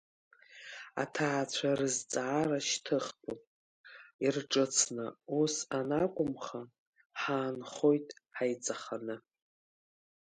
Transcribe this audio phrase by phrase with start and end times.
[1.01, 3.41] Аҭаацәа рызҵаара шьҭыхтәуп
[4.25, 5.07] ирҿыцны,
[5.41, 6.61] ус анакәымха,
[7.19, 9.15] ҳаанхоит ҳаиҵаханы.